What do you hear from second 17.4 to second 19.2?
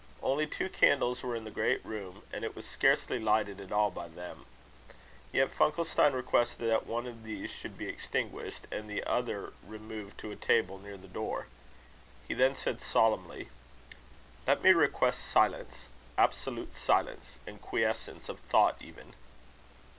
and quiescence of thought even."